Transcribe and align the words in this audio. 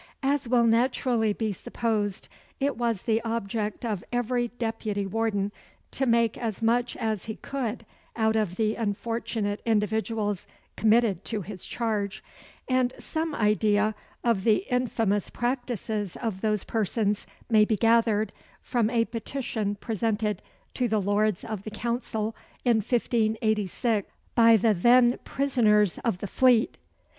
As 0.23 0.49
will 0.49 0.63
naturally 0.63 1.31
be 1.31 1.53
supposed, 1.53 2.27
it 2.59 2.75
was 2.75 3.03
the 3.03 3.21
object 3.21 3.85
of 3.85 4.03
every 4.11 4.47
deputy 4.47 5.05
warden 5.05 5.51
to 5.91 6.07
make 6.07 6.39
as 6.39 6.63
much 6.63 6.97
as 6.97 7.25
he 7.25 7.35
could 7.35 7.85
out 8.15 8.35
of 8.35 8.55
the 8.55 8.73
unfortunate 8.73 9.61
individuals 9.63 10.47
committed 10.75 11.23
to 11.25 11.41
his 11.43 11.67
charge; 11.67 12.23
and 12.67 12.93
some 12.97 13.35
idea 13.35 13.93
of 14.23 14.43
the 14.43 14.65
infamous 14.71 15.29
practices 15.29 16.15
of 16.17 16.41
those 16.41 16.63
persons 16.63 17.27
may 17.47 17.63
be 17.63 17.75
gathered, 17.77 18.33
from 18.59 18.89
a 18.89 19.05
petition 19.05 19.75
presented 19.75 20.41
to 20.73 20.87
the 20.87 20.99
Lords 20.99 21.45
of 21.45 21.61
the 21.61 21.69
Council 21.69 22.35
in 22.65 22.77
1586 22.77 24.09
by 24.33 24.57
the 24.57 24.73
then 24.73 25.19
prisoners 25.23 25.99
of 25.99 26.17
the 26.17 26.25
Fleet. 26.27 26.79